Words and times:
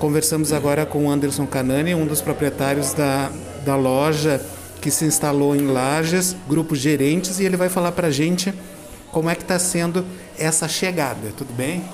Conversamos 0.00 0.50
agora 0.50 0.86
com 0.86 1.04
o 1.04 1.10
Anderson 1.10 1.46
Canani, 1.46 1.94
um 1.94 2.06
dos 2.06 2.22
proprietários 2.22 2.94
da, 2.94 3.30
da 3.66 3.76
loja 3.76 4.40
que 4.80 4.90
se 4.90 5.04
instalou 5.04 5.54
em 5.54 5.66
Lages, 5.66 6.34
Grupo 6.48 6.74
Gerentes, 6.74 7.38
e 7.38 7.44
ele 7.44 7.54
vai 7.54 7.68
falar 7.68 7.92
para 7.92 8.06
a 8.06 8.10
gente 8.10 8.50
como 9.12 9.28
é 9.28 9.34
que 9.34 9.42
está 9.42 9.58
sendo 9.58 10.02
essa 10.38 10.66
chegada. 10.66 11.34
Tudo 11.36 11.52
bem? 11.52 11.84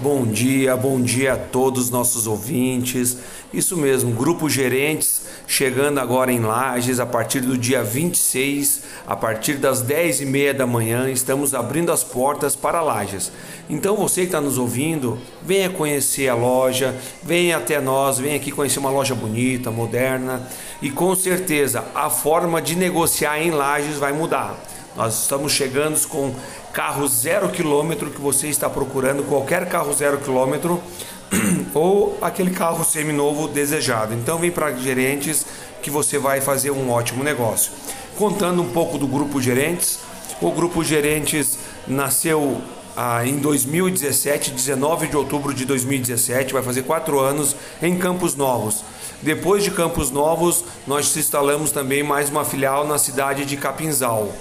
Bom 0.00 0.24
dia, 0.24 0.76
bom 0.76 1.00
dia 1.00 1.32
a 1.32 1.36
todos 1.36 1.86
os 1.86 1.90
nossos 1.90 2.28
ouvintes. 2.28 3.18
Isso 3.52 3.76
mesmo, 3.76 4.12
Grupo 4.12 4.48
Gerentes 4.48 5.26
chegando 5.48 5.98
agora 5.98 6.30
em 6.30 6.40
Lages 6.40 7.00
a 7.00 7.06
partir 7.06 7.40
do 7.40 7.56
dia 7.56 7.82
26, 7.82 8.82
a 9.06 9.16
partir 9.16 9.54
das 9.54 9.80
10 9.80 10.20
e 10.20 10.26
meia 10.26 10.52
da 10.52 10.66
manhã, 10.66 11.10
estamos 11.10 11.54
abrindo 11.54 11.90
as 11.90 12.04
portas 12.04 12.54
para 12.54 12.82
Lages. 12.82 13.32
Então 13.68 13.96
você 13.96 14.20
que 14.20 14.26
está 14.26 14.42
nos 14.42 14.58
ouvindo, 14.58 15.18
venha 15.42 15.70
conhecer 15.70 16.28
a 16.28 16.34
loja, 16.34 16.94
venha 17.22 17.56
até 17.56 17.80
nós, 17.80 18.18
venha 18.18 18.36
aqui 18.36 18.52
conhecer 18.52 18.78
uma 18.78 18.90
loja 18.90 19.14
bonita, 19.14 19.70
moderna 19.70 20.46
e 20.82 20.90
com 20.90 21.16
certeza 21.16 21.82
a 21.94 22.10
forma 22.10 22.60
de 22.60 22.76
negociar 22.76 23.40
em 23.40 23.50
Lages 23.50 23.96
vai 23.96 24.12
mudar. 24.12 24.54
Nós 24.98 25.22
estamos 25.22 25.52
chegando 25.52 25.96
com 26.08 26.34
carro 26.72 27.06
zero 27.06 27.48
quilômetro 27.50 28.10
que 28.10 28.20
você 28.20 28.48
está 28.48 28.68
procurando, 28.68 29.22
qualquer 29.22 29.68
carro 29.68 29.92
zero 29.92 30.18
quilômetro 30.18 30.82
ou 31.72 32.18
aquele 32.20 32.50
carro 32.50 32.84
seminovo 32.84 33.46
desejado. 33.46 34.12
Então 34.12 34.38
vem 34.40 34.50
para 34.50 34.72
gerentes 34.72 35.46
que 35.80 35.88
você 35.88 36.18
vai 36.18 36.40
fazer 36.40 36.72
um 36.72 36.90
ótimo 36.90 37.22
negócio. 37.22 37.70
Contando 38.16 38.60
um 38.60 38.72
pouco 38.72 38.98
do 38.98 39.06
grupo 39.06 39.40
Gerentes, 39.40 40.00
o 40.42 40.50
grupo 40.50 40.82
Gerentes 40.82 41.60
nasceu 41.86 42.60
ah, 42.96 43.24
em 43.24 43.36
2017, 43.36 44.50
19 44.50 45.06
de 45.06 45.16
outubro 45.16 45.54
de 45.54 45.64
2017, 45.64 46.52
vai 46.52 46.62
fazer 46.64 46.82
quatro 46.82 47.20
anos 47.20 47.54
em 47.80 47.96
Campos 47.96 48.34
Novos. 48.34 48.82
Depois 49.20 49.64
de 49.64 49.72
Campos 49.72 50.12
Novos, 50.12 50.64
nós 50.86 51.16
instalamos 51.16 51.72
também 51.72 52.04
mais 52.04 52.30
uma 52.30 52.44
filial 52.44 52.86
na 52.86 52.98
cidade 52.98 53.44
de 53.44 53.56
Capinzal. 53.56 54.32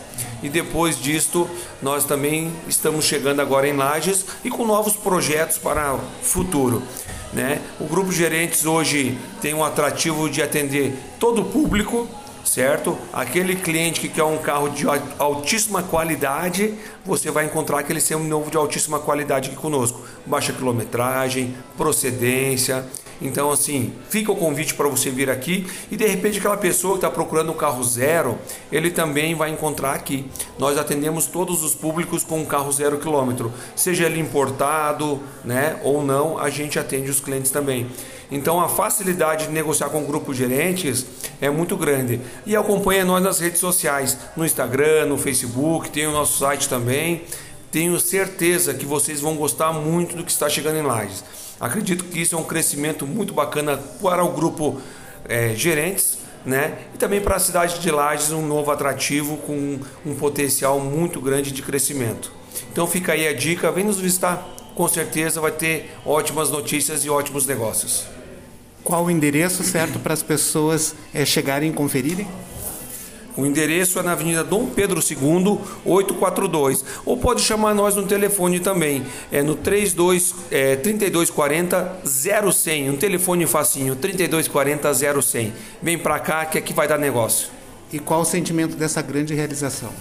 E 0.43 0.49
depois 0.49 1.01
disto, 1.01 1.49
nós 1.81 2.05
também 2.05 2.53
estamos 2.67 3.05
chegando 3.05 3.41
agora 3.41 3.67
em 3.67 3.75
Lages 3.75 4.23
e 4.45 4.51
com 4.51 4.67
novos 4.67 4.95
projetos 4.95 5.57
para 5.57 5.95
o 5.95 5.99
futuro. 6.21 6.83
Né? 7.33 7.59
O 7.79 7.85
grupo 7.85 8.11
Gerentes 8.11 8.67
hoje 8.67 9.17
tem 9.41 9.51
um 9.51 9.63
atrativo 9.63 10.29
de 10.29 10.43
atender 10.43 10.93
todo 11.19 11.41
o 11.41 11.45
público, 11.45 12.07
certo? 12.45 12.95
Aquele 13.11 13.55
cliente 13.55 13.99
que 13.99 14.07
quer 14.07 14.23
um 14.23 14.37
carro 14.37 14.69
de 14.69 14.85
altíssima 15.17 15.81
qualidade, 15.81 16.75
você 17.03 17.31
vai 17.31 17.45
encontrar 17.45 17.79
aquele 17.79 17.99
novo 18.27 18.51
de 18.51 18.57
altíssima 18.57 18.99
qualidade 18.99 19.49
aqui 19.49 19.57
conosco. 19.57 20.01
Baixa 20.23 20.53
quilometragem, 20.53 21.55
procedência, 21.75 22.85
então, 23.21 23.51
assim, 23.51 23.93
fica 24.09 24.31
o 24.31 24.35
convite 24.35 24.73
para 24.73 24.87
você 24.87 25.09
vir 25.09 25.29
aqui 25.29 25.65
e 25.91 25.97
de 25.97 26.05
repente 26.05 26.39
aquela 26.39 26.57
pessoa 26.57 26.93
que 26.93 26.99
está 26.99 27.09
procurando 27.09 27.51
um 27.51 27.55
carro 27.55 27.83
zero, 27.83 28.37
ele 28.71 28.91
também 28.91 29.35
vai 29.35 29.49
encontrar 29.49 29.93
aqui. 29.93 30.25
Nós 30.57 30.77
atendemos 30.77 31.25
todos 31.25 31.63
os 31.63 31.73
públicos 31.73 32.23
com 32.23 32.39
um 32.39 32.45
carro 32.45 32.71
zero 32.71 32.97
quilômetro, 32.97 33.51
seja 33.75 34.05
ele 34.05 34.19
importado, 34.19 35.21
né, 35.43 35.79
ou 35.83 36.03
não, 36.03 36.37
a 36.37 36.49
gente 36.49 36.77
atende 36.77 37.09
os 37.09 37.19
clientes 37.19 37.51
também. 37.51 37.87
Então, 38.29 38.59
a 38.59 38.67
facilidade 38.67 39.47
de 39.47 39.53
negociar 39.53 39.89
com 39.89 40.03
grupos 40.03 40.35
gerentes 40.35 41.05
é 41.39 41.49
muito 41.49 41.77
grande. 41.77 42.19
E 42.45 42.55
acompanha 42.55 43.05
nós 43.05 43.23
nas 43.23 43.39
redes 43.39 43.59
sociais, 43.59 44.17
no 44.35 44.45
Instagram, 44.45 45.05
no 45.05 45.17
Facebook, 45.17 45.89
tem 45.89 46.07
o 46.07 46.11
nosso 46.11 46.39
site 46.39 46.67
também. 46.67 47.23
Tenho 47.71 47.99
certeza 47.99 48.73
que 48.73 48.85
vocês 48.85 49.19
vão 49.19 49.35
gostar 49.35 49.73
muito 49.73 50.15
do 50.15 50.23
que 50.23 50.31
está 50.31 50.47
chegando 50.47 50.77
em 50.77 50.81
Lages. 50.81 51.23
Acredito 51.59 52.05
que 52.05 52.21
isso 52.21 52.35
é 52.35 52.37
um 52.37 52.43
crescimento 52.43 53.05
muito 53.05 53.33
bacana 53.33 53.77
para 54.01 54.23
o 54.23 54.31
grupo 54.31 54.81
é, 55.27 55.53
gerentes, 55.55 56.17
né? 56.45 56.77
E 56.93 56.97
também 56.97 57.19
para 57.19 57.35
a 57.35 57.39
cidade 57.39 57.79
de 57.79 57.91
Lages 57.91 58.31
um 58.31 58.45
novo 58.45 58.71
atrativo 58.71 59.37
com 59.37 59.79
um 60.05 60.15
potencial 60.15 60.79
muito 60.79 61.19
grande 61.19 61.51
de 61.51 61.61
crescimento. 61.61 62.31
Então 62.71 62.87
fica 62.87 63.13
aí 63.13 63.27
a 63.27 63.33
dica, 63.33 63.71
vem 63.71 63.83
nos 63.83 63.99
visitar. 63.99 64.47
Com 64.73 64.87
certeza 64.87 65.41
vai 65.41 65.51
ter 65.51 65.91
ótimas 66.05 66.49
notícias 66.49 67.03
e 67.03 67.09
ótimos 67.09 67.45
negócios. 67.45 68.05
Qual 68.83 69.05
o 69.05 69.11
endereço 69.11 69.63
certo 69.63 69.99
para 69.99 70.13
as 70.13 70.23
pessoas 70.23 70.95
é, 71.13 71.25
chegarem 71.25 71.71
e 71.71 71.73
conferirem? 71.73 72.27
O 73.37 73.45
endereço 73.45 73.99
é 73.99 74.01
na 74.01 74.13
Avenida 74.13 74.43
Dom 74.43 74.65
Pedro 74.65 74.99
II, 74.99 75.59
842. 75.85 76.83
Ou 77.05 77.15
pode 77.15 77.41
chamar 77.41 77.75
nós 77.75 77.95
no 77.95 78.07
telefone 78.07 78.59
também. 78.59 79.05
É 79.31 79.43
no 79.43 79.53
32 79.53 80.33
é, 80.49 80.75
3240 80.75 82.01
0100. 82.03 82.89
Um 82.89 82.97
telefone 82.97 83.45
facinho, 83.45 83.95
3240 83.95 85.21
0100. 85.21 85.53
Vem 85.81 85.99
para 85.99 86.19
cá 86.19 86.45
que 86.45 86.57
aqui 86.57 86.73
vai 86.73 86.87
dar 86.87 86.97
negócio. 86.97 87.49
E 87.93 87.99
qual 87.99 88.21
o 88.21 88.25
sentimento 88.25 88.75
dessa 88.75 89.01
grande 89.03 89.35
realização? 89.35 89.91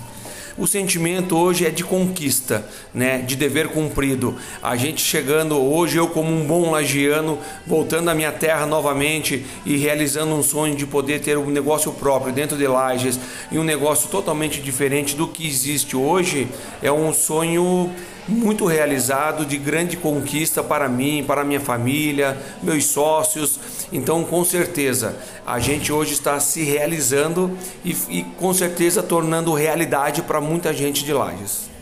O 0.59 0.67
sentimento 0.67 1.37
hoje 1.37 1.67
é 1.67 1.71
de 1.71 1.85
conquista, 1.85 2.65
né? 2.95 3.19
de 3.19 3.37
dever 3.37 3.69
cumprido. 3.69 4.37
A 4.63 4.75
gente 4.75 5.03
chegando 5.03 5.55
hoje, 5.61 5.99
eu 5.99 6.09
como 6.09 6.33
um 6.33 6.47
bom 6.47 6.71
lagiano, 6.71 7.39
voltando 7.67 8.09
à 8.09 8.15
minha 8.15 8.33
terra 8.33 8.65
novamente 8.65 9.45
e 9.67 9.77
realizando 9.77 10.35
um 10.35 10.43
sonho 10.43 10.75
de 10.75 10.87
poder 10.87 11.21
ter 11.21 11.37
um 11.37 11.51
negócio 11.51 11.93
próprio 11.93 12.33
dentro 12.33 12.57
de 12.57 12.67
Lages 12.67 13.21
e 13.53 13.59
um 13.59 13.65
negócio 13.65 14.09
totalmente 14.09 14.63
diferente 14.63 15.15
do 15.15 15.29
que 15.29 15.47
existe 15.47 15.95
hoje, 15.95 16.49
é 16.83 16.91
um 16.91 17.13
sonho 17.13 17.93
muito 18.29 18.67
realizado, 18.67 19.45
de 19.45 19.57
grande 19.57 19.97
conquista 19.97 20.63
para 20.63 20.89
mim, 20.89 21.25
para 21.25 21.45
minha 21.45 21.61
família, 21.61 22.37
meus 22.63 22.87
sócios. 22.87 23.61
Então, 23.93 24.25
com 24.25 24.45
certeza, 24.45 25.17
a 25.47 25.61
gente 25.61 25.93
hoje 25.93 26.13
está 26.13 26.41
se 26.41 26.65
realizando 26.65 27.57
e, 27.85 27.97
e 28.11 28.25
com 28.37 28.53
certeza 28.53 29.03
tornando 29.03 29.53
realidade 29.53 30.23
para 30.23 30.41
muita 30.47 30.73
gente 30.73 31.05
de 31.05 31.13
Lages. 31.13 31.76